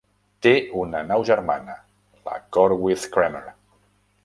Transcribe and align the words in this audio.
Té 0.45 0.53
una 0.83 1.01
nau 1.09 1.25
germana, 1.31 1.77
la 2.31 2.41
"Corwith 2.59 3.07
Cramer". 3.19 3.45